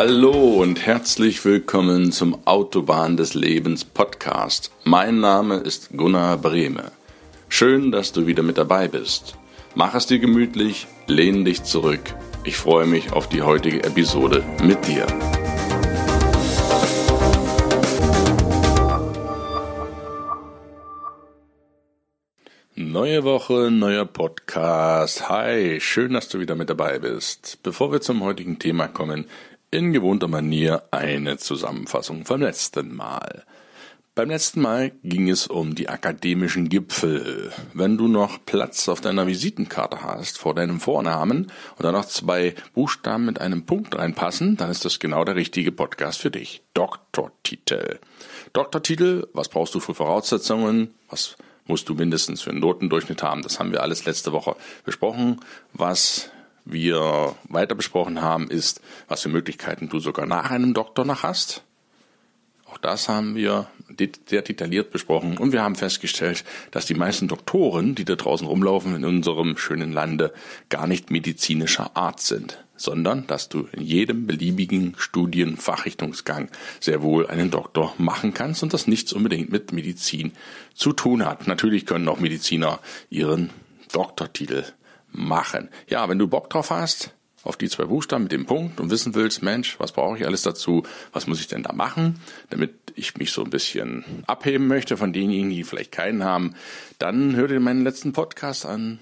Hallo 0.00 0.62
und 0.62 0.86
herzlich 0.86 1.44
willkommen 1.44 2.12
zum 2.12 2.46
Autobahn 2.46 3.16
des 3.16 3.34
Lebens 3.34 3.84
Podcast. 3.84 4.70
Mein 4.84 5.18
Name 5.18 5.56
ist 5.56 5.90
Gunnar 5.96 6.38
Brehme. 6.38 6.92
Schön, 7.48 7.90
dass 7.90 8.12
du 8.12 8.24
wieder 8.24 8.44
mit 8.44 8.58
dabei 8.58 8.86
bist. 8.86 9.34
Mach 9.74 9.96
es 9.96 10.06
dir 10.06 10.20
gemütlich, 10.20 10.86
lehn 11.08 11.44
dich 11.44 11.64
zurück. 11.64 12.14
Ich 12.44 12.56
freue 12.56 12.86
mich 12.86 13.12
auf 13.12 13.28
die 13.28 13.42
heutige 13.42 13.82
Episode 13.82 14.44
mit 14.62 14.86
dir. 14.86 15.04
Neue 22.76 23.24
Woche, 23.24 23.72
neuer 23.72 24.04
Podcast. 24.04 25.28
Hi, 25.28 25.80
schön, 25.80 26.12
dass 26.12 26.28
du 26.28 26.38
wieder 26.38 26.54
mit 26.54 26.70
dabei 26.70 27.00
bist. 27.00 27.58
Bevor 27.64 27.90
wir 27.90 28.00
zum 28.00 28.22
heutigen 28.22 28.60
Thema 28.60 28.86
kommen, 28.86 29.24
in 29.70 29.92
gewohnter 29.92 30.28
Manier 30.28 30.84
eine 30.90 31.36
Zusammenfassung 31.36 32.24
vom 32.24 32.40
letzten 32.40 32.94
Mal. 32.94 33.44
Beim 34.14 34.30
letzten 34.30 34.62
Mal 34.62 34.90
ging 35.04 35.28
es 35.28 35.46
um 35.46 35.76
die 35.76 35.88
akademischen 35.88 36.68
Gipfel. 36.68 37.52
Wenn 37.72 37.96
du 37.96 38.08
noch 38.08 38.44
Platz 38.44 38.88
auf 38.88 39.00
deiner 39.00 39.28
Visitenkarte 39.28 40.02
hast 40.02 40.38
vor 40.38 40.54
deinem 40.54 40.80
Vornamen 40.80 41.52
und 41.76 41.84
da 41.84 41.92
noch 41.92 42.06
zwei 42.06 42.56
Buchstaben 42.74 43.26
mit 43.26 43.40
einem 43.40 43.64
Punkt 43.64 43.96
reinpassen, 43.96 44.56
dann 44.56 44.72
ist 44.72 44.84
das 44.84 44.98
genau 44.98 45.24
der 45.24 45.36
richtige 45.36 45.70
Podcast 45.70 46.18
für 46.18 46.32
dich. 46.32 46.62
Doktortitel. 46.74 48.00
Doktortitel, 48.54 49.28
was 49.34 49.50
brauchst 49.50 49.76
du 49.76 49.80
für 49.80 49.94
Voraussetzungen? 49.94 50.94
Was 51.08 51.36
musst 51.66 51.88
du 51.88 51.94
mindestens 51.94 52.42
für 52.42 52.50
einen 52.50 52.58
Notendurchschnitt 52.58 53.22
haben? 53.22 53.42
Das 53.42 53.60
haben 53.60 53.70
wir 53.70 53.82
alles 53.82 54.04
letzte 54.04 54.32
Woche 54.32 54.56
besprochen. 54.84 55.40
Was 55.74 56.30
wir 56.70 57.34
weiter 57.48 57.74
besprochen 57.74 58.20
haben, 58.20 58.50
ist, 58.50 58.80
was 59.08 59.22
für 59.22 59.28
Möglichkeiten 59.28 59.88
du 59.88 60.00
sogar 60.00 60.26
nach 60.26 60.50
einem 60.50 60.74
Doktor 60.74 61.04
noch 61.04 61.22
hast. 61.22 61.62
Auch 62.70 62.76
das 62.76 63.08
haben 63.08 63.34
wir 63.34 63.68
sehr 64.28 64.42
detailliert 64.42 64.90
besprochen 64.90 65.38
und 65.38 65.52
wir 65.52 65.62
haben 65.62 65.74
festgestellt, 65.74 66.44
dass 66.70 66.84
die 66.84 66.94
meisten 66.94 67.26
Doktoren, 67.26 67.94
die 67.94 68.04
da 68.04 68.14
draußen 68.14 68.46
rumlaufen 68.46 68.94
in 68.94 69.06
unserem 69.06 69.56
schönen 69.56 69.90
Lande, 69.90 70.34
gar 70.68 70.86
nicht 70.86 71.10
medizinischer 71.10 71.96
Art 71.96 72.20
sind, 72.20 72.62
sondern 72.76 73.26
dass 73.26 73.48
du 73.48 73.68
in 73.72 73.82
jedem 73.82 74.26
beliebigen 74.26 74.94
Studienfachrichtungsgang 74.98 76.50
sehr 76.78 77.00
wohl 77.00 77.26
einen 77.26 77.50
Doktor 77.50 77.94
machen 77.96 78.34
kannst 78.34 78.62
und 78.62 78.74
das 78.74 78.86
nichts 78.86 79.14
unbedingt 79.14 79.50
mit 79.50 79.72
Medizin 79.72 80.32
zu 80.74 80.92
tun 80.92 81.24
hat. 81.24 81.46
Natürlich 81.46 81.86
können 81.86 82.08
auch 82.08 82.20
Mediziner 82.20 82.80
ihren 83.08 83.48
Doktortitel 83.92 84.64
machen. 85.10 85.68
Ja, 85.88 86.08
wenn 86.08 86.18
du 86.18 86.28
Bock 86.28 86.50
drauf 86.50 86.70
hast, 86.70 87.12
auf 87.44 87.56
die 87.56 87.68
zwei 87.68 87.84
Buchstaben 87.84 88.24
mit 88.24 88.32
dem 88.32 88.46
Punkt 88.46 88.80
und 88.80 88.90
wissen 88.90 89.14
willst, 89.14 89.42
Mensch, 89.42 89.78
was 89.78 89.92
brauche 89.92 90.18
ich 90.18 90.26
alles 90.26 90.42
dazu? 90.42 90.82
Was 91.12 91.26
muss 91.26 91.40
ich 91.40 91.46
denn 91.46 91.62
da 91.62 91.72
machen, 91.72 92.20
damit 92.50 92.74
ich 92.94 93.16
mich 93.16 93.32
so 93.32 93.42
ein 93.42 93.50
bisschen 93.50 94.04
abheben 94.26 94.66
möchte 94.66 94.96
von 94.96 95.12
denjenigen, 95.12 95.50
die 95.50 95.64
vielleicht 95.64 95.92
keinen 95.92 96.24
haben, 96.24 96.54
dann 96.98 97.36
hör 97.36 97.48
dir 97.48 97.60
meinen 97.60 97.84
letzten 97.84 98.12
Podcast 98.12 98.66
an. 98.66 98.98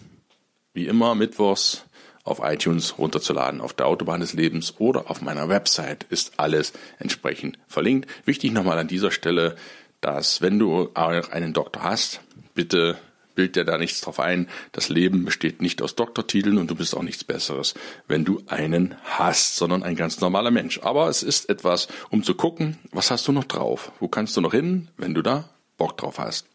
Wie 0.74 0.86
immer 0.86 1.14
mittwochs 1.14 1.84
auf 2.22 2.41
iTunes 2.42 2.98
runterzuladen, 2.98 3.60
auf 3.60 3.72
der 3.72 3.86
Autobahn 3.86 4.20
des 4.20 4.34
Lebens 4.34 4.74
oder 4.78 5.10
auf 5.10 5.22
meiner 5.22 5.48
Website 5.48 6.04
ist 6.10 6.34
alles 6.38 6.72
entsprechend 6.98 7.58
verlinkt. 7.68 8.10
Wichtig 8.26 8.52
nochmal 8.52 8.78
an 8.78 8.88
dieser 8.88 9.12
Stelle, 9.12 9.56
dass 10.00 10.42
wenn 10.42 10.58
du 10.58 10.91
einen 10.94 11.52
Doktor 11.52 11.84
hast, 11.84 12.20
bitte 12.54 12.98
bild 13.36 13.54
dir 13.54 13.64
da 13.64 13.78
nichts 13.78 14.00
drauf 14.00 14.18
ein. 14.18 14.48
Das 14.72 14.88
Leben 14.88 15.24
besteht 15.24 15.62
nicht 15.62 15.80
aus 15.80 15.94
Doktortiteln 15.94 16.58
und 16.58 16.68
du 16.68 16.74
bist 16.74 16.96
auch 16.96 17.02
nichts 17.02 17.22
Besseres, 17.22 17.74
wenn 18.08 18.24
du 18.24 18.42
einen 18.48 18.96
hast, 19.04 19.54
sondern 19.54 19.84
ein 19.84 19.94
ganz 19.94 20.20
normaler 20.20 20.50
Mensch. 20.50 20.80
Aber 20.82 21.08
es 21.08 21.22
ist 21.22 21.48
etwas, 21.48 21.86
um 22.10 22.25
zu 22.25 22.34
gucken, 22.34 22.78
was 22.91 23.12
hast 23.12 23.28
du 23.28 23.32
noch 23.32 23.44
drauf? 23.44 23.92
Wo 24.00 24.08
kannst 24.08 24.36
du 24.36 24.41
noch 24.41 24.52
hin, 24.52 24.88
wenn 24.96 25.14
du 25.14 25.22
da 25.22 25.48
Bock 25.78 25.96
drauf 25.96 26.19
hast? 26.19 26.46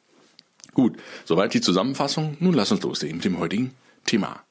Gut, 0.73 0.97
soweit 1.23 1.53
die 1.53 1.61
Zusammenfassung. 1.61 2.35
Nun 2.41 2.53
lass 2.53 2.71
uns 2.71 2.81
loslegen 2.81 3.17
mit 3.17 3.25
dem 3.25 3.39
heutigen 3.39 3.73
Thema. 4.05 4.43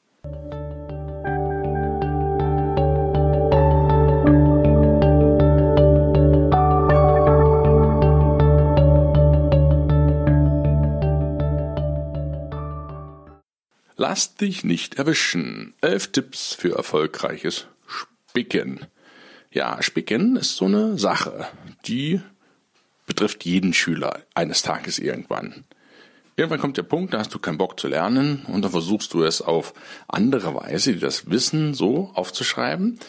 Lass 14.11 14.35
dich 14.35 14.65
nicht 14.65 14.95
erwischen. 14.95 15.73
Elf 15.79 16.11
Tipps 16.11 16.53
für 16.53 16.75
erfolgreiches 16.75 17.67
Spicken. 17.87 18.85
Ja, 19.51 19.81
Spicken 19.81 20.35
ist 20.35 20.57
so 20.57 20.65
eine 20.65 20.97
Sache, 20.97 21.47
die 21.85 22.19
betrifft 23.05 23.45
jeden 23.45 23.73
Schüler 23.73 24.19
eines 24.33 24.63
Tages 24.63 24.99
irgendwann. 24.99 25.63
Irgendwann 26.35 26.59
kommt 26.59 26.75
der 26.75 26.83
Punkt, 26.83 27.13
da 27.13 27.19
hast 27.19 27.33
du 27.33 27.39
keinen 27.39 27.57
Bock 27.57 27.79
zu 27.79 27.87
lernen 27.87 28.45
und 28.49 28.63
dann 28.63 28.71
versuchst 28.71 29.13
du 29.13 29.23
es 29.23 29.41
auf 29.41 29.73
andere 30.09 30.55
Weise, 30.55 30.97
das 30.97 31.31
Wissen 31.31 31.73
so 31.73 32.11
aufzuschreiben, 32.13 32.99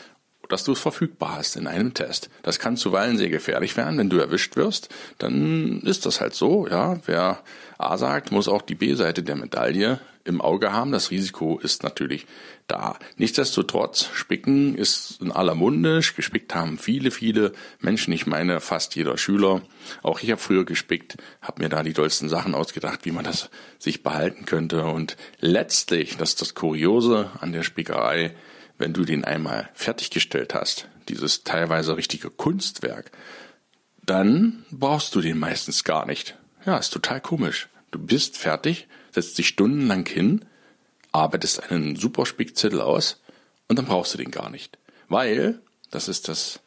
dass 0.49 0.63
du 0.63 0.71
es 0.71 0.79
verfügbar 0.79 1.35
hast 1.39 1.57
in 1.57 1.67
einem 1.67 1.95
Test. 1.95 2.31
Das 2.45 2.61
kann 2.61 2.77
zuweilen 2.77 3.19
sehr 3.19 3.31
gefährlich 3.31 3.77
werden, 3.77 3.99
wenn 3.99 4.11
du 4.11 4.19
erwischt 4.19 4.55
wirst, 4.55 4.89
dann 5.19 5.81
ist 5.81 6.07
das 6.07 6.21
halt 6.21 6.35
so, 6.35 6.69
ja. 6.69 7.01
Wer 7.07 7.43
A 7.77 7.99
sagt, 7.99 8.31
muss 8.31 8.47
auch 8.47 8.63
die 8.63 8.77
B-Seite 8.77 9.25
der 9.25 9.35
Medaille 9.35 9.99
im 10.25 10.41
Auge 10.41 10.73
haben. 10.73 10.93
Das 10.93 11.11
Risiko 11.11 11.59
ist 11.59 11.83
natürlich 11.83 12.27
da. 12.67 12.99
Nichtsdestotrotz, 13.17 14.09
Spicken 14.15 14.75
ist 14.77 15.21
in 15.21 15.33
aller 15.33 15.55
Munde. 15.55 16.01
Gespickt 16.15 16.55
haben 16.55 16.79
viele, 16.79 17.11
viele 17.11 17.53
Menschen. 17.81 18.13
Ich 18.13 18.27
meine, 18.27 18.61
fast 18.61 18.95
jeder 18.95 19.19
Schüler. 19.19 19.63
Auch 20.03 20.21
ich 20.21 20.31
habe 20.31 20.41
früher 20.41 20.65
gespickt, 20.65 21.17
habe 21.41 21.63
mir 21.63 21.69
da 21.69 21.83
die 21.83 21.93
dollsten 21.93 22.29
Sachen 22.29 22.55
ausgedacht, 22.55 23.05
wie 23.05 23.13
man 23.13 23.25
das 23.25 23.51
sich 23.79 24.03
behalten 24.03 24.45
könnte. 24.45 24.85
Und 24.85 25.17
letztlich, 25.41 26.17
das 26.17 26.31
ist 26.31 26.41
das 26.41 26.55
Kuriose 26.55 27.31
an 27.41 27.53
der 27.53 27.63
Spickerei, 27.63 28.35
wenn 28.79 28.93
du 28.93 29.05
den 29.05 29.25
einmal 29.25 29.69
fertiggestellt 29.75 30.55
hast, 30.55 30.89
dieses 31.09 31.45
teilweise 31.45 31.97
richtige 31.97 32.31
Kunstwerk, 32.31 33.13
dann 34.05 34.65
brauchst 34.71 35.15
du 35.15 35.21
den 35.21 35.39
meistens 35.39 35.85
gar 35.85 36.07
nicht. 36.07 36.37
Ja, 36.67 36.77
ist 36.79 36.93
total 36.93 37.21
komisch. 37.21 37.69
Du 37.91 37.99
bist 37.99 38.39
fertig, 38.39 38.89
setzt 39.13 39.39
dich 39.39 39.49
stundenlang 39.49 40.07
hin, 40.07 40.45
arbeitest 41.13 41.71
einen 41.71 41.97
super 41.97 42.27
Spickzettel 42.27 42.81
aus 42.81 43.21
und 43.69 43.79
dann 43.79 43.87
brauchst 43.87 44.15
du 44.15 44.19
den 44.19 44.31
gar 44.31 44.51
nicht. 44.51 44.79
Weil, 45.09 45.61
das 45.91 46.09
ist 46.09 46.29
das 46.29 46.61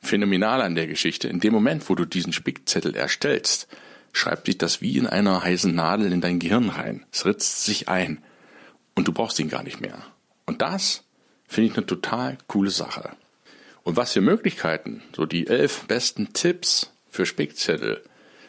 Phänomenale 0.00 0.64
an 0.64 0.74
der 0.74 0.86
Geschichte, 0.86 1.28
in 1.28 1.40
dem 1.40 1.52
Moment, 1.52 1.88
wo 1.88 1.94
du 1.94 2.04
diesen 2.04 2.32
Spickzettel 2.32 2.96
erstellst, 2.96 3.68
schreibt 4.12 4.46
sich 4.46 4.58
das 4.58 4.80
wie 4.80 4.98
in 4.98 5.06
einer 5.06 5.42
heißen 5.42 5.74
Nadel 5.74 6.12
in 6.12 6.20
dein 6.20 6.38
Gehirn 6.38 6.70
rein. 6.70 7.06
Es 7.12 7.24
ritzt 7.24 7.64
sich 7.64 7.88
ein 7.88 8.22
und 8.94 9.08
du 9.08 9.12
brauchst 9.12 9.38
ihn 9.38 9.48
gar 9.48 9.62
nicht 9.62 9.80
mehr. 9.80 9.98
Und 10.46 10.60
das 10.60 11.04
finde 11.46 11.70
ich 11.70 11.76
eine 11.76 11.86
total 11.86 12.38
coole 12.46 12.70
Sache. 12.70 13.10
Und 13.84 13.96
was 13.96 14.12
für 14.12 14.20
Möglichkeiten, 14.20 15.02
so 15.14 15.26
die 15.26 15.46
elf 15.46 15.84
besten 15.86 16.32
Tipps 16.32 16.92
für 17.08 17.26
Spickzettel 17.26 18.02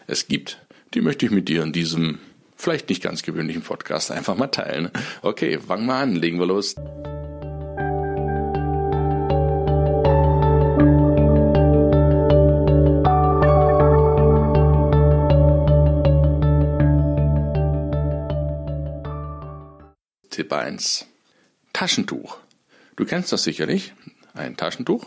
es 0.07 0.27
gibt, 0.27 0.59
die 0.93 1.01
möchte 1.01 1.25
ich 1.25 1.31
mit 1.31 1.49
dir 1.49 1.63
in 1.63 1.73
diesem 1.73 2.19
vielleicht 2.63 2.89
nicht 2.89 3.03
ganz 3.03 3.23
gewöhnlichen 3.23 3.61
Podcast 3.61 4.09
einfach 4.09 4.37
mal 4.37 4.47
teilen. 4.47 4.89
Okay, 5.21 5.59
fangen 5.59 5.85
wir 5.85 5.95
an, 5.95 6.15
legen 6.15 6.39
wir 6.39 6.45
los. 6.45 6.75
Tipp 20.29 20.51
1. 20.51 21.05
Taschentuch. 21.73 22.37
Du 22.95 23.05
kennst 23.05 23.31
das 23.31 23.43
sicherlich. 23.43 23.93
Ein 24.33 24.57
Taschentuch 24.57 25.05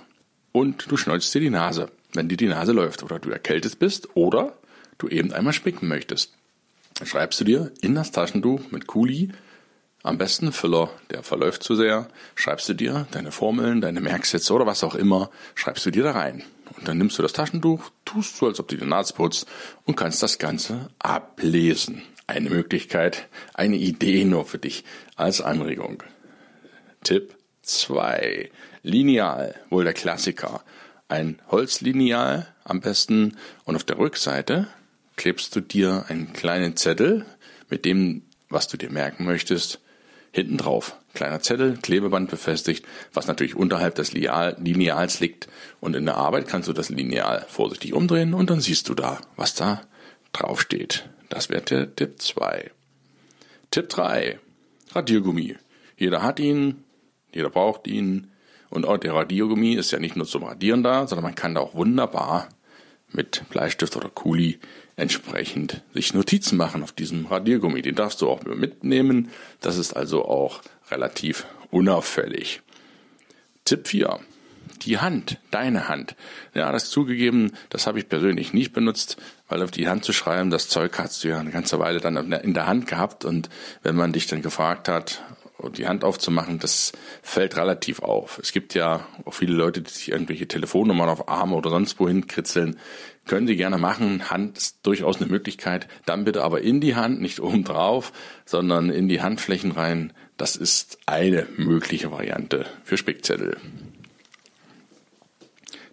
und 0.53 0.91
du 0.91 0.97
schneuzt 0.97 1.35
dir 1.35 1.41
die 1.41 1.51
Nase, 1.51 1.91
wenn 2.13 2.29
dir 2.29 2.37
die 2.37 2.47
Nase 2.47 2.73
läuft 2.73 3.03
oder 3.03 3.19
du 3.19 3.31
erkältet 3.31 3.79
bist 3.79 4.15
oder 4.15 4.57
du 4.99 5.09
eben 5.09 5.33
einmal 5.33 5.53
spicken 5.53 5.89
möchtest 5.89 6.37
schreibst 7.05 7.41
du 7.41 7.45
dir 7.45 7.73
in 7.81 7.95
das 7.95 8.13
Taschentuch 8.13 8.71
mit 8.71 8.87
Kuli, 8.87 9.31
am 10.03 10.19
besten 10.19 10.53
Füller, 10.53 10.91
der 11.11 11.25
verläuft 11.25 11.65
zu 11.65 11.75
sehr, 11.75 12.07
schreibst 12.37 12.69
du 12.69 12.75
dir 12.75 13.09
deine 13.11 13.33
Formeln, 13.33 13.81
deine 13.81 14.01
Merksätze 14.01 14.53
oder 14.53 14.65
was 14.65 14.85
auch 14.85 14.95
immer, 14.95 15.31
schreibst 15.57 15.85
du 15.85 15.91
dir 15.91 16.05
da 16.05 16.13
rein. 16.13 16.45
Und 16.77 16.87
dann 16.87 16.99
nimmst 16.99 17.19
du 17.19 17.23
das 17.23 17.33
Taschentuch, 17.33 17.91
tust 18.05 18.37
so, 18.37 18.47
als 18.47 18.61
ob 18.61 18.69
du 18.69 18.77
die 18.77 18.85
Nase 18.85 19.15
putzt 19.15 19.49
und 19.85 19.97
kannst 19.97 20.23
das 20.23 20.39
Ganze 20.39 20.91
ablesen. 21.01 22.03
Eine 22.29 22.51
Möglichkeit, 22.51 23.29
eine 23.55 23.77
Idee 23.77 24.25
nur 24.25 24.45
für 24.45 24.59
dich 24.59 24.85
als 25.17 25.41
Anregung. 25.41 26.03
Tipp 27.03 27.37
2. 27.63 28.51
Lineal, 28.83 29.57
wohl 29.71 29.85
der 29.85 29.93
Klassiker. 29.93 30.63
Ein 31.09 31.41
Holzlineal 31.51 32.47
am 32.65 32.81
besten 32.81 33.37
und 33.65 33.75
auf 33.75 33.85
der 33.85 33.99
Rückseite 33.99 34.69
klebst 35.17 35.55
du 35.57 35.61
dir 35.61 36.05
einen 36.09 36.33
kleinen 36.33 36.77
Zettel 36.77 37.27
mit 37.69 37.85
dem, 37.85 38.23
was 38.49 38.69
du 38.69 38.77
dir 38.77 38.91
merken 38.91 39.25
möchtest, 39.25 39.81
Hinten 40.37 40.59
drauf, 40.59 40.97
kleiner 41.15 41.41
Zettel, 41.41 41.79
Klebeband 41.81 42.29
befestigt, 42.29 42.85
was 43.15 43.27
natürlich 43.27 43.55
unterhalb 43.57 43.95
des 43.95 44.13
Lineals 44.13 45.19
liegt. 45.21 45.49
Und 45.81 45.97
in 45.97 46.05
der 46.05 46.19
Arbeit 46.19 46.47
kannst 46.47 46.69
du 46.69 46.75
das 46.75 46.91
Lineal 46.91 47.47
vorsichtig 47.49 47.95
umdrehen 47.95 48.35
und 48.35 48.51
dann 48.51 48.61
siehst 48.61 48.91
du 48.91 48.95
da, 48.95 49.19
was 49.37 49.55
da 49.55 49.81
drauf 50.35 50.61
steht. 50.61 51.09
Das 51.31 51.49
wäre 51.49 51.63
der 51.63 51.97
Tipp 51.97 52.21
2. 52.21 52.71
Tipp 53.71 53.89
3. 53.89 54.39
Radiergummi. 54.93 55.57
Jeder 55.97 56.23
hat 56.23 56.39
ihn, 56.39 56.85
jeder 57.33 57.49
braucht 57.49 57.87
ihn. 57.87 58.31
Und 58.69 58.85
auch 58.85 58.99
der 58.99 59.15
Radiergummi 59.15 59.73
ist 59.73 59.91
ja 59.91 59.99
nicht 59.99 60.17
nur 60.17 60.27
zum 60.27 60.43
Radieren 60.43 60.83
da, 60.83 61.07
sondern 61.07 61.25
man 61.25 61.35
kann 61.35 61.55
da 61.55 61.63
auch 61.63 61.75
wunderbar 61.75 62.51
mit 63.13 63.49
Bleistift 63.51 63.97
oder 63.97 64.09
Kuli 64.09 64.59
entsprechend 64.97 65.83
sich 65.95 66.15
Notizen 66.15 66.57
machen 66.57 66.83
auf 66.83 66.93
diesem 66.93 67.27
Radiergummi. 67.27 67.83
Den 67.83 67.95
darfst 67.95 68.21
du 68.23 68.29
auch 68.29 68.43
mitnehmen. 68.45 69.31
Das 69.61 69.77
ist 69.77 69.93
also 69.93 70.25
auch 70.25 70.63
relativ 70.91 71.47
unauffällig. 71.71 72.63
Tipp 73.65 73.89
4. 73.89 74.21
Die 74.83 74.99
Hand, 74.99 75.39
deine 75.51 75.89
Hand. 75.89 76.17
Ja, 76.55 76.71
das 76.71 76.91
zugegeben, 76.91 77.53
das 77.71 77.87
habe 77.87 77.99
ich 77.99 78.09
persönlich 78.09 78.53
nicht 78.53 78.73
benutzt, 78.73 79.17
weil 79.49 79.63
auf 79.63 79.71
die 79.71 79.89
Hand 79.89 80.05
zu 80.05 80.13
schreiben, 80.13 80.51
das 80.51 80.69
Zeug 80.69 80.99
hast 80.99 81.25
du 81.25 81.29
ja 81.29 81.39
eine 81.39 81.51
ganze 81.51 81.79
Weile 81.79 82.01
dann 82.01 82.33
in 82.33 82.55
der 82.55 82.67
Hand 82.67 82.87
gehabt 82.87 83.25
und 83.25 83.49
wenn 83.83 83.97
man 83.97 84.13
dich 84.13 84.27
dann 84.27 84.43
gefragt 84.43 84.89
hat, 84.89 85.23
die 85.77 85.87
Hand 85.87 86.05
aufzumachen, 86.05 86.59
das 86.59 86.93
fällt 87.23 87.57
relativ 87.57 88.01
auf. 88.01 88.39
Es 88.39 88.53
gibt 88.53 88.75
ja 88.75 89.07
auch 89.25 89.33
viele 89.33 89.55
Leute, 89.55 89.83
die 89.83 89.91
sich 89.91 90.11
irgendwelche 90.11 90.47
Telefonnummern 90.47 91.09
auf 91.09 91.29
Arme 91.29 91.57
oder 91.57 91.71
sonst 91.71 91.99
wohin 91.99 92.27
kritzeln. 92.27 92.79
Können 93.27 93.47
Sie 93.47 93.57
gerne 93.57 93.79
machen. 93.79 94.31
Hand 94.31 94.59
ist 94.59 94.87
durchaus 94.87 95.17
eine 95.17 95.27
Möglichkeit. 95.27 95.89
Dann 96.05 96.25
bitte 96.25 96.45
aber 96.45 96.61
in 96.61 96.81
die 96.81 96.95
Hand, 96.95 97.21
nicht 97.21 97.41
oben 97.41 97.65
drauf, 97.65 98.13
sondern 98.45 98.91
in 98.91 99.09
die 99.09 99.23
Handflächen 99.23 99.73
rein. 99.73 100.13
Das 100.37 100.57
ist 100.57 100.99
eine 101.07 101.47
mögliche 101.57 102.11
Variante 102.13 102.67
für 102.85 102.97
Spickzettel. 102.97 103.57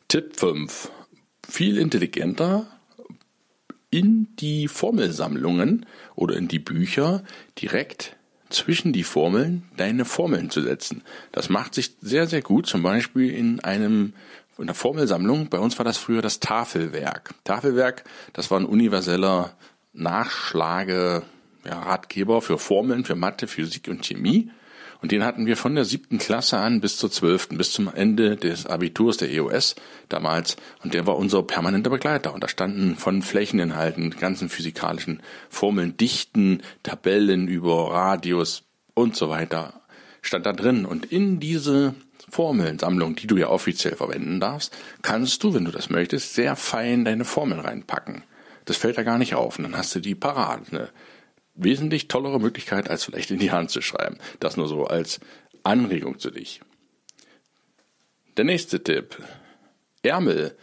Tipp 0.09 0.37
5. 0.37 0.91
Viel 1.49 1.77
intelligenter 1.77 2.67
in 3.89 4.27
die 4.37 4.67
Formelsammlungen 4.67 5.85
oder 6.15 6.35
in 6.35 6.47
die 6.47 6.59
Bücher 6.59 7.23
direkt 7.59 8.15
zwischen 8.53 8.93
die 8.93 9.03
Formeln 9.03 9.63
deine 9.77 10.05
Formeln 10.05 10.49
zu 10.49 10.61
setzen. 10.61 11.03
Das 11.31 11.49
macht 11.49 11.73
sich 11.73 11.95
sehr, 12.01 12.27
sehr 12.27 12.41
gut, 12.41 12.67
zum 12.67 12.83
Beispiel 12.83 13.29
in 13.29 13.59
einem 13.61 14.13
in 14.57 14.67
der 14.67 14.75
Formelsammlung. 14.75 15.49
Bei 15.49 15.59
uns 15.59 15.77
war 15.79 15.85
das 15.85 15.97
früher 15.97 16.21
das 16.21 16.39
Tafelwerk. 16.39 17.33
Tafelwerk, 17.43 18.03
das 18.33 18.51
war 18.51 18.59
ein 18.59 18.65
universeller 18.65 19.53
Nachschlage, 19.93 21.23
ja, 21.65 21.79
Ratgeber 21.79 22.41
für 22.41 22.57
Formeln 22.57 23.05
für 23.05 23.15
Mathe, 23.15 23.47
Physik 23.47 23.87
und 23.87 24.05
Chemie. 24.05 24.51
Und 25.03 25.11
den 25.11 25.25
hatten 25.25 25.45
wir 25.45 25.57
von 25.57 25.75
der 25.75 25.83
siebten 25.83 26.17
Klasse 26.17 26.57
an 26.59 26.79
bis 26.79 26.95
zur 26.95 27.11
zwölften, 27.11 27.57
bis 27.57 27.73
zum 27.73 27.93
Ende 27.93 28.37
des 28.37 28.65
Abiturs 28.65 29.17
der 29.17 29.29
EOS 29.29 29.75
damals. 30.07 30.55
Und 30.81 30.93
der 30.93 31.05
war 31.05 31.17
unser 31.17 31.43
permanenter 31.43 31.89
Begleiter. 31.89 32.33
Und 32.33 32.41
da 32.41 32.47
standen 32.47 32.95
von 32.95 33.21
Flächeninhalten, 33.21 34.11
ganzen 34.11 34.47
physikalischen 34.47 35.21
Formeln, 35.49 35.97
Dichten, 35.97 36.61
Tabellen 36.83 37.49
über 37.49 37.91
Radius 37.91 38.63
und 38.93 39.17
so 39.17 39.27
weiter, 39.27 39.81
stand 40.21 40.45
da 40.45 40.53
drin. 40.53 40.85
Und 40.85 41.05
in 41.05 41.41
diese 41.41 41.95
Formelsammlung, 42.29 43.17
die 43.17 43.27
du 43.27 43.35
ja 43.35 43.49
offiziell 43.49 43.97
verwenden 43.97 44.39
darfst, 44.39 44.73
kannst 45.01 45.43
du, 45.43 45.53
wenn 45.53 45.65
du 45.65 45.71
das 45.71 45.89
möchtest, 45.89 46.33
sehr 46.33 46.55
fein 46.55 47.03
deine 47.03 47.25
Formeln 47.25 47.59
reinpacken. 47.59 48.23
Das 48.63 48.77
fällt 48.77 48.97
da 48.97 49.03
gar 49.03 49.17
nicht 49.17 49.35
auf. 49.35 49.57
Und 49.57 49.65
dann 49.65 49.75
hast 49.75 49.93
du 49.95 49.99
die 49.99 50.15
parat. 50.15 50.71
Ne? 50.71 50.87
Wesentlich 51.55 52.07
tollere 52.07 52.39
Möglichkeit, 52.39 52.89
als 52.89 53.03
vielleicht 53.03 53.31
in 53.31 53.39
die 53.39 53.51
Hand 53.51 53.69
zu 53.69 53.81
schreiben. 53.81 54.17
Das 54.39 54.57
nur 54.57 54.67
so 54.67 54.85
als 54.85 55.19
Anregung 55.63 56.19
zu 56.19 56.31
dich. 56.31 56.61
Der 58.37 58.45
nächste 58.45 58.83
Tipp. 58.83 59.17
Ärmel. 60.01 60.55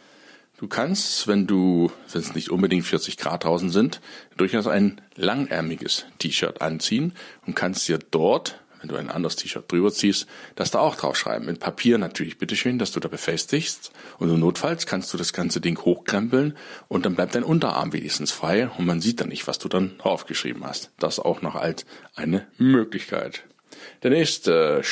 Du 0.59 0.69
kannst, 0.69 1.27
wenn 1.27 1.47
du, 1.47 1.91
wenn 2.13 2.21
es 2.21 2.35
nicht 2.35 2.51
unbedingt 2.51 2.85
40 2.85 3.17
Grad 3.17 3.45
draußen 3.45 3.71
sind, 3.71 4.01
durchaus 4.37 4.67
ein 4.67 5.01
langärmiges 5.15 6.05
T-Shirt 6.19 6.61
anziehen 6.61 7.15
und 7.47 7.57
kannst 7.57 7.89
dir 7.89 7.99
dort 7.99 8.61
wenn 8.81 8.88
du 8.88 8.97
ein 8.97 9.11
anderes 9.11 9.37
T-Shirt 9.37 9.71
drüber 9.71 9.93
ziehst, 9.93 10.27
das 10.55 10.71
da 10.71 10.79
auch 10.79 10.97
draufschreiben. 10.97 11.49
In 11.49 11.59
Papier 11.59 11.99
natürlich, 11.99 12.38
bitteschön, 12.38 12.79
dass 12.79 12.93
du 12.93 13.00
da 13.00 13.09
befestigst. 13.09 13.93
Und 14.19 14.38
notfalls 14.38 14.87
kannst 14.87 15.12
du 15.12 15.19
das 15.19 15.32
ganze 15.32 15.61
Ding 15.61 15.79
hochkrempeln 15.79 16.56
und 16.88 17.05
dann 17.06 17.15
bleibt 17.15 17.35
dein 17.35 17.44
Unterarm 17.44 17.93
wenigstens 17.93 18.32
frei 18.32 18.69
und 18.69 18.87
man 18.87 19.00
sieht 19.00 19.21
dann 19.21 19.29
nicht, 19.29 19.47
was 19.47 19.59
du 19.59 19.69
dann 19.69 19.99
draufgeschrieben 19.99 20.65
hast. 20.65 20.91
Das 20.99 21.19
auch 21.19 21.43
noch 21.43 21.55
als 21.55 21.85
eine 22.15 22.47
Möglichkeit. 22.56 23.44
Der 24.03 24.11
nächste 24.11 24.82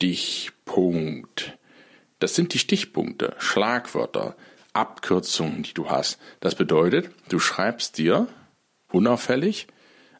Stichpunkt. 0.00 1.58
Das 2.18 2.34
sind 2.34 2.52
die 2.52 2.58
Stichpunkte, 2.58 3.34
Schlagwörter, 3.38 4.36
Abkürzungen, 4.72 5.62
die 5.62 5.74
du 5.74 5.88
hast. 5.88 6.18
Das 6.40 6.54
bedeutet, 6.54 7.10
du 7.28 7.38
schreibst 7.38 7.96
dir 7.98 8.26
unauffällig 8.90 9.68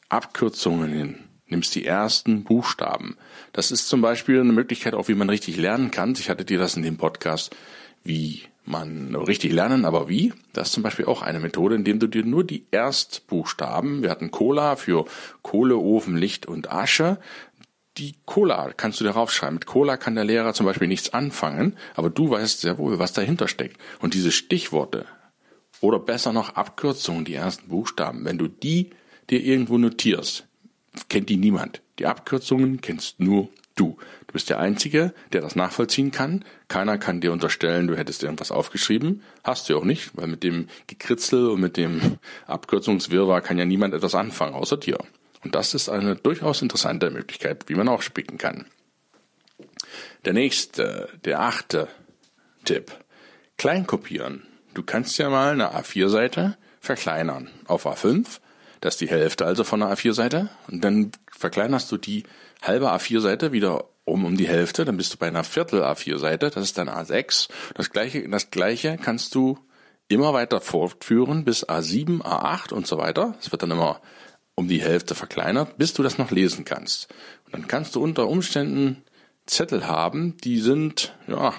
Abkürzungen 0.09 0.91
hin 0.91 1.28
nimmst 1.49 1.75
die 1.75 1.85
ersten 1.85 2.45
Buchstaben. 2.45 3.17
Das 3.53 3.71
ist 3.71 3.89
zum 3.89 4.01
Beispiel 4.01 4.41
eine 4.41 4.53
Möglichkeit 4.53 4.95
auch, 4.95 5.09
wie 5.09 5.15
man 5.15 5.31
richtig 5.31 5.57
lernen 5.57 5.91
kann. 5.91 6.15
Ich 6.19 6.31
hatte 6.31 6.45
dir 6.45 6.59
das 6.59 6.77
in 6.77 6.83
dem 6.83 6.97
Podcast, 6.97 7.55
wie 8.05 8.43
man 8.65 9.15
richtig 9.15 9.53
lernen, 9.53 9.85
aber 9.85 10.09
wie? 10.09 10.33
Das 10.53 10.69
ist 10.69 10.75
zum 10.75 10.83
Beispiel 10.83 11.07
auch 11.07 11.23
eine 11.23 11.41
Methode, 11.41 11.75
indem 11.75 11.99
du 11.99 12.07
dir 12.07 12.25
nur 12.25 12.45
die 12.45 12.67
Erstbuchstaben, 12.71 14.03
wir 14.03 14.11
hatten 14.11 14.31
Cola 14.31 14.77
für 14.77 15.07
Kohle, 15.43 15.77
Ofen, 15.77 16.17
Licht 16.17 16.47
und 16.47 16.71
Asche, 16.71 17.19
die 17.97 18.15
Cola 18.27 18.73
kannst 18.77 19.01
du 19.01 19.05
darauf 19.05 19.33
schreiben. 19.33 19.55
Mit 19.55 19.67
Cola 19.67 19.97
kann 19.97 20.15
der 20.15 20.25
Lehrer 20.25 20.55
zum 20.55 20.67
Beispiel 20.67 20.89
nichts 20.89 21.13
anfangen, 21.13 21.77
aber 21.95 22.11
du 22.11 22.31
weißt 22.31 22.61
sehr 22.61 22.79
wohl, 22.79 22.99
was 22.99 23.13
dahinter 23.13 23.49
steckt. 23.49 23.81
Und 24.01 24.15
diese 24.15 24.31
Stichworte 24.31 25.07
oder 25.81 25.99
besser 25.99 26.33
noch 26.33 26.55
Abkürzungen, 26.55 27.25
die 27.25 27.35
ersten 27.35 27.69
Buchstaben, 27.69 28.25
wenn 28.25 28.39
du 28.39 28.49
die 28.49 28.91
dir 29.31 29.43
irgendwo 29.43 29.79
notierst, 29.79 30.48
kennt 31.09 31.29
die 31.29 31.37
niemand. 31.37 31.83
Die 31.99 32.07
Abkürzungen 32.07 32.81
kennst 32.81 33.21
nur 33.21 33.49
du. 33.75 33.97
Du 34.27 34.33
bist 34.33 34.51
der 34.51 34.59
Einzige, 34.59 35.15
der 35.33 35.41
das 35.41 35.57
nachvollziehen 35.57 36.11
kann. 36.11 36.45
Keiner 36.69 36.99
kann 36.99 37.21
dir 37.21 37.33
unterstellen, 37.33 37.87
du 37.87 37.97
hättest 37.97 38.23
irgendwas 38.23 38.51
aufgeschrieben. 38.51 39.23
Hast 39.45 39.69
du 39.69 39.79
auch 39.79 39.85
nicht, 39.85 40.17
weil 40.17 40.27
mit 40.27 40.43
dem 40.43 40.69
Gekritzel 40.87 41.49
und 41.49 41.61
mit 41.61 41.77
dem 41.77 42.19
Abkürzungswirrwarr 42.47 43.41
kann 43.41 43.59
ja 43.59 43.65
niemand 43.65 43.95
etwas 43.95 44.15
anfangen, 44.15 44.55
außer 44.55 44.77
dir. 44.77 44.99
Und 45.45 45.55
das 45.55 45.75
ist 45.75 45.89
eine 45.89 46.17
durchaus 46.17 46.63
interessante 46.63 47.11
Möglichkeit, 47.11 47.69
wie 47.69 47.75
man 47.75 47.89
auch 47.89 48.03
spicken 48.03 48.39
kann. 48.39 48.67
Der 50.25 50.33
nächste, 50.33 51.09
der 51.25 51.41
achte 51.41 51.89
Tipp. 52.65 52.93
Kleinkopieren. 53.57 54.47
Du 54.75 54.83
kannst 54.83 55.19
ja 55.19 55.31
mal 55.31 55.53
eine 55.53 55.75
A4-Seite 55.75 56.57
verkleinern 56.81 57.51
auf 57.67 57.87
A5 57.87 58.41
das 58.81 58.95
ist 58.95 59.01
die 59.01 59.09
Hälfte 59.09 59.47
also 59.47 59.65
von 59.65 59.83
einer 59.83 59.95
A4-Seite. 59.95 60.49
Und 60.69 60.85
dann 60.85 61.13
verkleinerst 61.33 61.91
du 61.91 61.97
die 61.97 62.25
halbe 62.63 62.93
A4-Seite 62.93 63.53
wieder 63.53 63.85
um 64.05 64.25
um 64.25 64.37
die 64.37 64.49
Hälfte, 64.49 64.85
dann 64.85 64.97
bist 64.97 65.13
du 65.13 65.19
bei 65.19 65.29
einer 65.29 65.45
Viertel 65.45 65.83
A4-Seite, 65.85 66.51
das 66.51 66.65
ist 66.65 66.79
dann 66.79 66.89
A6. 66.89 67.49
Das 67.75 67.91
gleiche, 67.91 68.27
das 68.29 68.51
gleiche 68.51 68.97
kannst 68.97 69.35
du 69.35 69.59
immer 70.09 70.33
weiter 70.33 70.61
fortführen 70.61 71.45
bis 71.45 71.69
A7, 71.69 72.23
A8 72.23 72.73
und 72.73 72.87
so 72.87 72.97
weiter. 72.97 73.35
Es 73.39 73.53
wird 73.53 73.63
dann 73.63 73.71
immer 73.71 74.01
um 74.55 74.67
die 74.67 74.81
Hälfte 74.81 75.15
verkleinert, 75.15 75.77
bis 75.77 75.93
du 75.93 76.03
das 76.03 76.19
noch 76.19 76.31
lesen 76.31 76.65
kannst. 76.65 77.09
Und 77.45 77.55
dann 77.55 77.69
kannst 77.69 77.95
du 77.95 78.03
unter 78.03 78.29
Umständen 78.29 79.05
Zettel 79.47 79.87
haben, 79.87 80.37
die 80.39 80.59
sind, 80.59 81.15
ja, 81.27 81.55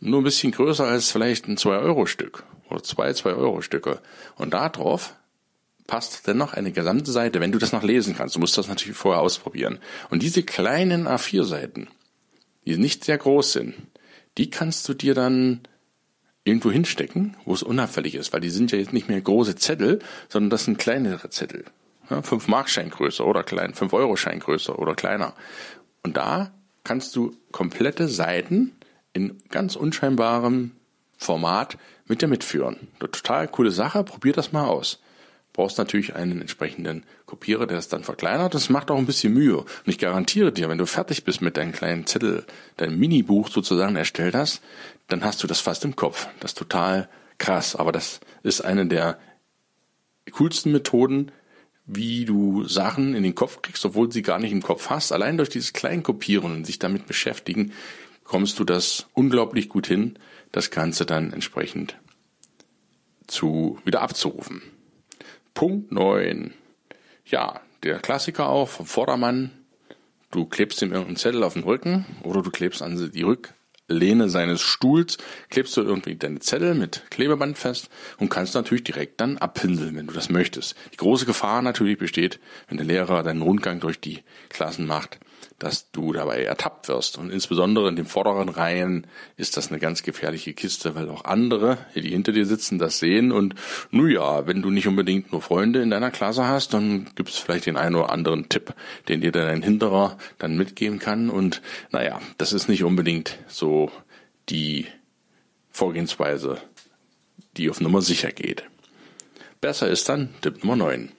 nur 0.00 0.20
ein 0.20 0.24
bisschen 0.24 0.52
größer 0.52 0.84
als 0.84 1.10
vielleicht 1.10 1.48
ein 1.48 1.56
2-Euro-Stück 1.56 2.44
oder 2.68 2.82
zwei 2.82 3.10
2-Euro-Stücke. 3.10 4.00
Und 4.36 4.52
da 4.52 4.68
drauf 4.68 5.14
passt 5.86 6.26
dennoch 6.26 6.54
eine 6.54 6.72
gesamte 6.72 7.10
Seite, 7.12 7.40
wenn 7.40 7.52
du 7.52 7.58
das 7.58 7.72
noch 7.72 7.82
lesen 7.82 8.14
kannst. 8.16 8.34
Du 8.34 8.40
musst 8.40 8.56
das 8.56 8.68
natürlich 8.68 8.96
vorher 8.96 9.20
ausprobieren. 9.20 9.78
Und 10.10 10.22
diese 10.22 10.42
kleinen 10.42 11.06
A4-Seiten, 11.06 11.88
die 12.64 12.76
nicht 12.78 13.04
sehr 13.04 13.18
groß 13.18 13.52
sind, 13.52 13.74
die 14.38 14.50
kannst 14.50 14.88
du 14.88 14.94
dir 14.94 15.14
dann 15.14 15.60
irgendwo 16.44 16.70
hinstecken, 16.70 17.36
wo 17.44 17.54
es 17.54 17.62
unauffällig 17.62 18.14
ist, 18.14 18.32
weil 18.32 18.40
die 18.40 18.50
sind 18.50 18.72
ja 18.72 18.78
jetzt 18.78 18.92
nicht 18.92 19.08
mehr 19.08 19.20
große 19.20 19.56
Zettel, 19.56 20.00
sondern 20.28 20.50
das 20.50 20.64
sind 20.64 20.78
kleinere 20.78 21.30
Zettel. 21.30 21.64
Ja, 22.10 22.20
5 22.20 22.48
Markschein 22.48 22.90
größer 22.90 23.26
oder 23.26 23.44
klein, 23.44 23.74
5 23.74 23.92
Euro 23.94 24.16
Schein 24.16 24.40
größer 24.40 24.78
oder 24.78 24.94
kleiner. 24.94 25.34
Und 26.02 26.16
da 26.16 26.52
kannst 26.82 27.16
du 27.16 27.34
komplette 27.50 28.08
Seiten 28.08 28.72
in 29.14 29.42
ganz 29.48 29.76
unscheinbarem 29.76 30.72
Format 31.16 31.78
mit 32.06 32.20
dir 32.20 32.28
mitführen. 32.28 32.88
Eine 33.00 33.10
total 33.10 33.48
coole 33.48 33.70
Sache, 33.70 34.04
probier 34.04 34.34
das 34.34 34.52
mal 34.52 34.66
aus 34.66 35.00
brauchst 35.54 35.78
natürlich 35.78 36.14
einen 36.14 36.40
entsprechenden 36.40 37.04
Kopierer, 37.24 37.66
der 37.66 37.76
das 37.76 37.88
dann 37.88 38.04
verkleinert. 38.04 38.54
Das 38.54 38.68
macht 38.68 38.90
auch 38.90 38.98
ein 38.98 39.06
bisschen 39.06 39.32
Mühe. 39.32 39.58
Und 39.58 39.68
ich 39.86 39.98
garantiere 39.98 40.52
dir, 40.52 40.68
wenn 40.68 40.78
du 40.78 40.84
fertig 40.84 41.24
bist 41.24 41.40
mit 41.40 41.56
deinem 41.56 41.72
kleinen 41.72 42.06
Zettel, 42.06 42.44
dein 42.76 42.98
Minibuch 42.98 43.48
sozusagen 43.48 43.96
erstellt 43.96 44.34
hast, 44.34 44.62
dann 45.08 45.24
hast 45.24 45.42
du 45.42 45.46
das 45.46 45.60
fast 45.60 45.84
im 45.84 45.96
Kopf. 45.96 46.26
Das 46.40 46.50
ist 46.50 46.58
total 46.58 47.08
krass. 47.38 47.76
Aber 47.76 47.92
das 47.92 48.20
ist 48.42 48.62
eine 48.62 48.86
der 48.86 49.16
coolsten 50.32 50.72
Methoden, 50.72 51.30
wie 51.86 52.24
du 52.24 52.64
Sachen 52.66 53.14
in 53.14 53.22
den 53.22 53.36
Kopf 53.36 53.62
kriegst, 53.62 53.84
obwohl 53.84 54.10
sie 54.10 54.22
gar 54.22 54.40
nicht 54.40 54.52
im 54.52 54.62
Kopf 54.62 54.90
hast. 54.90 55.12
Allein 55.12 55.36
durch 55.36 55.50
dieses 55.50 55.72
Kleinkopieren 55.72 56.52
und 56.52 56.66
sich 56.66 56.80
damit 56.80 57.06
beschäftigen, 57.06 57.72
kommst 58.24 58.58
du 58.58 58.64
das 58.64 59.06
unglaublich 59.12 59.68
gut 59.68 59.86
hin, 59.86 60.18
das 60.50 60.72
Ganze 60.72 61.06
dann 61.06 61.32
entsprechend 61.32 61.96
zu 63.28 63.78
wieder 63.84 64.02
abzurufen. 64.02 64.62
Punkt 65.64 65.92
9. 65.92 66.52
Ja, 67.24 67.62
der 67.84 67.98
Klassiker 67.98 68.50
auch 68.50 68.68
vom 68.68 68.84
Vordermann. 68.84 69.50
Du 70.30 70.44
klebst 70.44 70.82
ihm 70.82 70.92
irgendeinen 70.92 71.16
Zettel 71.16 71.42
auf 71.42 71.54
den 71.54 71.62
Rücken 71.62 72.04
oder 72.22 72.42
du 72.42 72.50
klebst 72.50 72.82
an 72.82 73.10
die 73.10 73.22
Rücklehne 73.22 74.28
seines 74.28 74.60
Stuhls, 74.60 75.16
klebst 75.48 75.74
du 75.78 75.80
irgendwie 75.80 76.16
deine 76.16 76.40
Zettel 76.40 76.74
mit 76.74 77.04
Klebeband 77.08 77.56
fest 77.56 77.88
und 78.18 78.28
kannst 78.28 78.54
natürlich 78.54 78.84
direkt 78.84 79.22
dann 79.22 79.38
abpinseln, 79.38 79.96
wenn 79.96 80.06
du 80.06 80.12
das 80.12 80.28
möchtest. 80.28 80.76
Die 80.92 80.98
große 80.98 81.24
Gefahr 81.24 81.62
natürlich 81.62 81.96
besteht, 81.96 82.40
wenn 82.68 82.76
der 82.76 82.84
Lehrer 82.84 83.22
deinen 83.22 83.40
Rundgang 83.40 83.80
durch 83.80 83.98
die 83.98 84.22
Klassen 84.50 84.86
macht, 84.86 85.18
dass 85.58 85.90
du 85.92 86.12
dabei 86.12 86.42
ertappt 86.42 86.88
wirst. 86.88 87.16
Und 87.16 87.30
insbesondere 87.30 87.88
in 87.88 87.96
den 87.96 88.06
vorderen 88.06 88.48
Reihen 88.48 89.06
ist 89.36 89.56
das 89.56 89.70
eine 89.70 89.78
ganz 89.78 90.02
gefährliche 90.02 90.52
Kiste, 90.52 90.94
weil 90.94 91.08
auch 91.08 91.24
andere, 91.24 91.78
die 91.94 92.10
hinter 92.10 92.32
dir 92.32 92.46
sitzen, 92.46 92.78
das 92.78 92.98
sehen. 92.98 93.32
Und 93.32 93.54
nun 93.90 94.10
ja, 94.10 94.46
wenn 94.46 94.62
du 94.62 94.70
nicht 94.70 94.88
unbedingt 94.88 95.32
nur 95.32 95.42
Freunde 95.42 95.80
in 95.82 95.90
deiner 95.90 96.10
Klasse 96.10 96.46
hast, 96.46 96.74
dann 96.74 97.10
gibt 97.14 97.30
es 97.30 97.38
vielleicht 97.38 97.66
den 97.66 97.76
einen 97.76 97.94
oder 97.94 98.10
anderen 98.10 98.48
Tipp, 98.48 98.74
den 99.08 99.20
dir 99.20 99.32
dein 99.32 99.62
Hinterer 99.62 100.18
dann 100.38 100.56
mitgeben 100.56 100.98
kann. 100.98 101.30
Und 101.30 101.62
naja, 101.90 102.20
das 102.38 102.52
ist 102.52 102.68
nicht 102.68 102.84
unbedingt 102.84 103.38
so 103.46 103.90
die 104.48 104.86
Vorgehensweise, 105.70 106.58
die 107.56 107.70
auf 107.70 107.80
Nummer 107.80 108.02
sicher 108.02 108.32
geht. 108.32 108.64
Besser 109.60 109.88
ist 109.88 110.08
dann 110.08 110.34
Tipp 110.42 110.62
Nummer 110.62 110.76
9. 110.76 111.10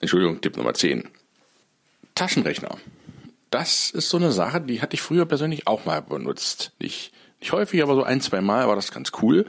Entschuldigung, 0.00 0.40
Tipp 0.40 0.56
Nummer 0.56 0.74
10. 0.74 1.08
Taschenrechner 2.14 2.76
das 3.50 3.90
ist 3.90 4.08
so 4.08 4.16
eine 4.16 4.32
Sache, 4.32 4.60
die 4.60 4.82
hatte 4.82 4.94
ich 4.94 5.02
früher 5.02 5.26
persönlich 5.26 5.66
auch 5.66 5.84
mal 5.84 6.02
benutzt. 6.02 6.72
Nicht, 6.80 7.12
nicht 7.40 7.52
häufig, 7.52 7.82
aber 7.82 7.94
so 7.94 8.02
ein, 8.02 8.20
zwei 8.20 8.40
Mal 8.40 8.66
war 8.68 8.76
das 8.76 8.92
ganz 8.92 9.12
cool. 9.22 9.46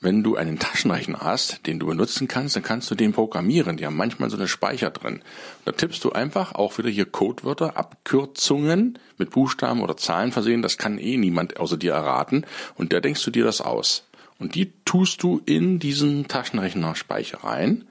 Wenn 0.00 0.22
du 0.22 0.36
einen 0.36 0.58
Taschenrechner 0.58 1.20
hast, 1.22 1.66
den 1.66 1.78
du 1.78 1.86
benutzen 1.86 2.28
kannst, 2.28 2.54
dann 2.54 2.62
kannst 2.62 2.90
du 2.90 2.94
den 2.94 3.12
programmieren. 3.12 3.78
Die 3.78 3.86
haben 3.86 3.96
manchmal 3.96 4.28
so 4.28 4.36
eine 4.36 4.46
Speicher 4.46 4.90
drin. 4.90 5.22
Da 5.64 5.72
tippst 5.72 6.04
du 6.04 6.12
einfach 6.12 6.54
auch 6.54 6.76
wieder 6.76 6.90
hier 6.90 7.06
Codewörter, 7.06 7.78
Abkürzungen 7.78 8.98
mit 9.16 9.30
Buchstaben 9.30 9.80
oder 9.80 9.96
Zahlen 9.96 10.32
versehen. 10.32 10.60
Das 10.60 10.76
kann 10.76 10.98
eh 10.98 11.16
niemand 11.16 11.58
außer 11.58 11.78
dir 11.78 11.94
erraten. 11.94 12.44
Und 12.74 12.92
da 12.92 13.00
denkst 13.00 13.24
du 13.24 13.30
dir 13.30 13.44
das 13.44 13.62
aus. 13.62 14.06
Und 14.38 14.54
die 14.54 14.74
tust 14.84 15.22
du 15.22 15.40
in 15.46 15.78
diesen 15.78 16.28
Taschenrechner-Speicher 16.28 17.42
rein. 17.42 17.86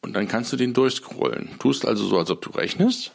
Und 0.00 0.14
dann 0.14 0.28
kannst 0.28 0.50
du 0.52 0.56
den 0.56 0.72
durchscrollen. 0.72 1.58
Tust 1.58 1.86
also 1.86 2.06
so, 2.06 2.18
als 2.18 2.30
ob 2.30 2.40
du 2.40 2.50
rechnest 2.50 3.14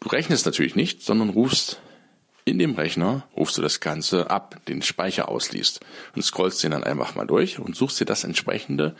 Du 0.00 0.08
rechnest 0.08 0.46
natürlich 0.46 0.74
nicht, 0.74 1.02
sondern 1.02 1.30
rufst 1.30 1.80
in 2.44 2.58
dem 2.58 2.74
Rechner, 2.74 3.26
rufst 3.36 3.56
du 3.56 3.62
das 3.62 3.80
Ganze 3.80 4.30
ab, 4.30 4.60
den 4.66 4.82
Speicher 4.82 5.28
ausliest 5.28 5.80
und 6.16 6.22
scrollst 6.22 6.62
den 6.62 6.72
dann 6.72 6.84
einfach 6.84 7.14
mal 7.14 7.26
durch 7.26 7.58
und 7.58 7.76
suchst 7.76 8.00
dir 8.00 8.04
das 8.04 8.24
entsprechende, 8.24 8.96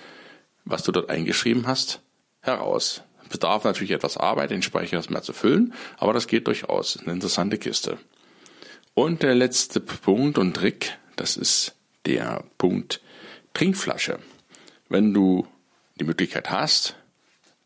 was 0.65 0.83
du 0.83 0.93
dort 0.93 1.11
eingeschrieben 1.11 1.67
hast, 1.67 2.01
heraus. 2.41 3.03
Bedarf 3.29 3.65
natürlich 3.65 3.93
etwas 3.93 4.19
Arbeit, 4.19 4.51
den 4.51 4.63
Speicher 4.63 4.99
erstmal 4.99 5.23
zu 5.23 5.33
füllen, 5.33 5.73
aber 5.97 6.13
das 6.13 6.27
geht 6.27 6.47
durchaus. 6.47 6.99
Eine 6.99 7.13
interessante 7.13 7.57
Kiste. 7.57 7.99
Und 8.95 9.23
der 9.23 9.35
letzte 9.35 9.81
Punkt 9.81 10.37
und 10.37 10.55
Trick, 10.55 10.99
das 11.17 11.37
ist 11.37 11.75
der 12.05 12.45
Punkt 12.59 13.01
Trinkflasche. 13.55 14.19
Wenn 14.89 15.15
du 15.15 15.47
die 15.99 16.05
Möglichkeit 16.05 16.51
hast, 16.51 16.97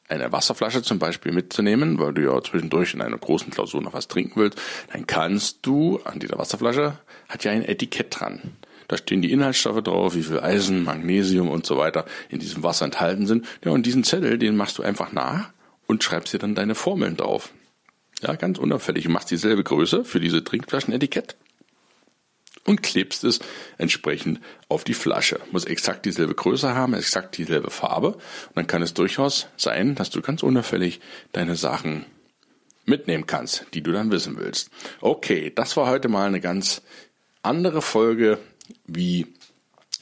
eine 0.09 0.33
Wasserflasche 0.33 0.83
zum 0.83 0.99
Beispiel 0.99 1.33
mitzunehmen, 1.33 1.99
weil 1.99 2.13
du 2.13 2.23
ja 2.23 2.43
zwischendurch 2.43 2.95
in 2.95 3.03
einer 3.03 3.19
großen 3.19 3.51
Klausur 3.51 3.83
noch 3.83 3.93
was 3.93 4.09
trinken 4.09 4.41
willst, 4.41 4.61
dann 4.93 5.07
kannst 5.07 5.59
du 5.63 6.01
an 6.05 6.21
dieser 6.21 6.39
Wasserflasche, 6.39 6.99
hat 7.29 7.45
ja 7.45 7.53
ein 7.53 7.65
Etikett 7.65 8.19
dran. 8.19 8.41
Da 8.89 8.97
stehen 8.97 9.21
die 9.21 9.33
Inhaltsstoffe 9.33 9.83
drauf, 9.83 10.15
wie 10.15 10.23
viel 10.23 10.39
Eisen, 10.39 10.85
Magnesium 10.85 11.49
und 11.49 11.67
so 11.67 11.77
weiter 11.77 12.07
in 12.29 12.39
diesem 12.39 12.63
Wasser 12.63 12.85
enthalten 12.85 13.27
sind. 13.27 13.47
Ja, 13.65 13.73
und 13.73 13.85
diesen 13.85 14.05
Zettel, 14.05 14.39
den 14.39 14.57
machst 14.57 14.79
du 14.79 14.83
einfach 14.83 15.13
nach 15.13 15.51
und 15.89 16.05
schreibst 16.05 16.33
dir 16.33 16.39
dann 16.39 16.55
deine 16.55 16.77
Formeln 16.77 17.17
drauf. 17.17 17.53
Ja, 18.23 18.35
ganz 18.35 18.59
unauffällig. 18.59 19.05
Du 19.05 19.11
machst 19.11 19.31
dieselbe 19.31 19.65
Größe 19.65 20.05
für 20.05 20.21
diese 20.21 20.45
Trinkflaschenetikett 20.45 21.37
und 22.67 22.83
klebst 22.83 23.25
es 23.25 23.41
entsprechend 23.79 24.41
auf 24.69 24.85
die 24.85 24.95
Flasche. 24.95 25.41
Muss 25.53 25.65
exakt 25.65 26.05
dieselbe 26.05 26.35
Größe 26.35 26.75
haben, 26.75 26.95
exakt 26.95 27.39
dieselbe 27.39 27.71
Farbe. 27.71 28.09
Und 28.09 28.57
dann 28.57 28.67
kann 28.67 28.83
es 28.83 28.95
durchaus 28.95 29.47
sein, 29.57 29.95
dass 29.95 30.11
du 30.11 30.21
ganz 30.21 30.43
unauffällig 30.43 31.01
deine 31.33 31.57
Sachen 31.57 32.05
mitnehmen 32.85 33.27
kannst, 33.27 33.67
die 33.75 33.83
du 33.83 33.93
dann 33.93 34.11
wissen 34.11 34.37
willst. 34.37 34.71
Okay, 35.01 35.53
das 35.55 35.77
war 35.77 35.89
heute 35.89 36.09
mal 36.09 36.27
eine 36.27 36.41
ganz 36.41 36.83
andere 37.43 37.83
Folge, 37.83 38.39
wie 38.87 39.27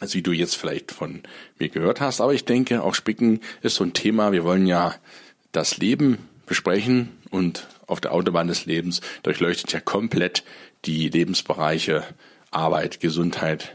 als 0.00 0.14
wie 0.14 0.22
du 0.22 0.32
jetzt 0.32 0.56
vielleicht 0.56 0.90
von 0.90 1.22
mir 1.58 1.68
gehört 1.68 2.00
hast. 2.00 2.20
Aber 2.20 2.34
ich 2.34 2.44
denke, 2.44 2.82
auch 2.82 2.94
Spicken 2.94 3.40
ist 3.62 3.76
so 3.76 3.84
ein 3.84 3.92
Thema. 3.92 4.32
Wir 4.32 4.44
wollen 4.44 4.66
ja 4.66 4.94
das 5.52 5.78
Leben 5.78 6.18
besprechen 6.46 7.10
und 7.30 7.66
auf 7.86 8.00
der 8.00 8.12
Autobahn 8.12 8.48
des 8.48 8.66
Lebens 8.66 9.00
durchleuchtet 9.22 9.72
ja 9.72 9.80
komplett 9.80 10.44
die 10.84 11.08
Lebensbereiche 11.08 12.04
Arbeit, 12.54 13.00
Gesundheit, 13.00 13.74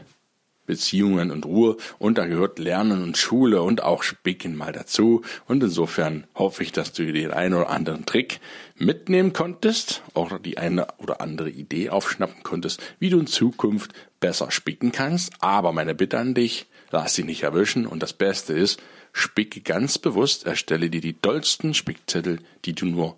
Beziehungen 0.70 1.32
und 1.32 1.46
Ruhe. 1.46 1.76
Und 1.98 2.16
da 2.16 2.26
gehört 2.26 2.60
Lernen 2.60 3.02
und 3.02 3.18
Schule 3.18 3.60
und 3.62 3.82
auch 3.82 4.04
Spicken 4.04 4.56
mal 4.56 4.72
dazu. 4.72 5.22
Und 5.48 5.62
insofern 5.64 6.28
hoffe 6.36 6.62
ich, 6.62 6.70
dass 6.70 6.92
du 6.92 7.12
den 7.12 7.32
einen 7.32 7.54
oder 7.54 7.70
anderen 7.70 8.06
Trick 8.06 8.38
mitnehmen 8.76 9.32
konntest, 9.32 10.02
auch 10.14 10.38
die 10.38 10.58
eine 10.58 10.86
oder 10.98 11.20
andere 11.20 11.50
Idee 11.50 11.90
aufschnappen 11.90 12.44
konntest, 12.44 12.80
wie 13.00 13.10
du 13.10 13.18
in 13.18 13.26
Zukunft 13.26 13.92
besser 14.20 14.52
spicken 14.52 14.92
kannst, 14.92 15.32
aber 15.40 15.72
meine 15.72 15.94
Bitte 15.94 16.18
an 16.18 16.34
dich, 16.34 16.66
lass 16.92 17.14
dich 17.14 17.24
nicht 17.24 17.42
erwischen. 17.42 17.84
Und 17.84 18.02
das 18.02 18.12
Beste 18.12 18.52
ist, 18.52 18.80
spicke 19.12 19.62
ganz 19.62 19.98
bewusst, 19.98 20.46
erstelle 20.46 20.88
dir 20.88 21.00
die 21.00 21.20
dollsten 21.20 21.74
Spickzettel, 21.74 22.38
die 22.64 22.74
du 22.74 22.86
nur, 22.86 23.16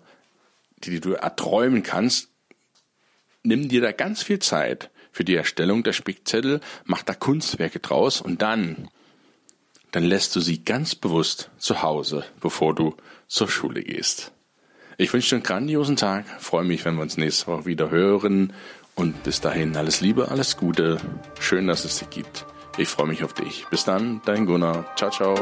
die 0.79 0.99
du 0.99 1.13
erträumen 1.13 1.83
kannst, 1.83 2.29
nimm 3.43 3.69
dir 3.69 3.81
da 3.81 3.91
ganz 3.91 4.23
viel 4.23 4.39
Zeit 4.39 4.89
für 5.13 5.23
die 5.23 5.35
Erstellung 5.35 5.83
der 5.83 5.93
Spickzettel, 5.93 6.59
mach 6.83 7.03
da 7.03 7.13
Kunstwerke 7.13 7.79
draus 7.79 8.19
und 8.19 8.41
dann, 8.41 8.89
dann 9.91 10.03
lässt 10.03 10.35
du 10.35 10.41
sie 10.41 10.65
ganz 10.65 10.95
bewusst 10.95 11.51
zu 11.57 11.81
Hause, 11.81 12.25
bevor 12.41 12.75
du 12.75 12.95
zur 13.27 13.47
Schule 13.47 13.81
gehst. 13.81 14.33
Ich 14.97 15.13
wünsche 15.13 15.29
dir 15.29 15.35
einen 15.37 15.43
grandiosen 15.43 15.95
Tag, 15.95 16.25
freue 16.39 16.65
mich, 16.65 16.83
wenn 16.83 16.95
wir 16.95 17.03
uns 17.03 17.17
nächste 17.17 17.47
Woche 17.47 17.65
wieder 17.65 17.89
hören 17.89 18.53
und 18.95 19.23
bis 19.23 19.39
dahin 19.39 19.77
alles 19.77 20.01
Liebe, 20.01 20.29
alles 20.29 20.57
Gute, 20.57 20.97
schön, 21.39 21.67
dass 21.67 21.85
es 21.85 21.99
dich 21.99 22.09
gibt. 22.09 22.45
Ich 22.77 22.89
freue 22.89 23.07
mich 23.07 23.23
auf 23.23 23.33
dich. 23.33 23.65
Bis 23.69 23.85
dann, 23.85 24.21
dein 24.25 24.47
Gunnar. 24.47 24.95
Ciao, 24.95 25.11
ciao. 25.11 25.35